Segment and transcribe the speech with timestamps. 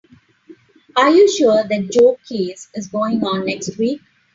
[0.95, 4.01] Are you sure that Joe case is going on next week?